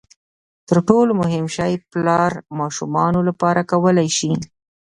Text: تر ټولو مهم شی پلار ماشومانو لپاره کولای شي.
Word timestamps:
تر 0.67 0.77
ټولو 0.87 1.11
مهم 1.21 1.45
شی 1.55 1.71
پلار 1.91 2.31
ماشومانو 2.59 3.19
لپاره 3.29 3.61
کولای 3.71 4.09
شي. 4.17 4.31